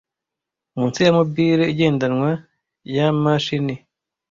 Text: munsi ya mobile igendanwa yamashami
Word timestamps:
munsi 0.75 0.99
ya 1.05 1.11
mobile 1.17 1.63
igendanwa 1.73 2.29
yamashami 2.95 3.75